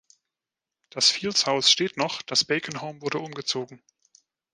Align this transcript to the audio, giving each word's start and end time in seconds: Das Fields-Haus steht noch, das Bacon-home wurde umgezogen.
Das 0.89 1.11
Fields-Haus 1.11 1.69
steht 1.69 1.95
noch, 1.95 2.23
das 2.23 2.43
Bacon-home 2.43 3.01
wurde 3.03 3.19
umgezogen. 3.19 3.83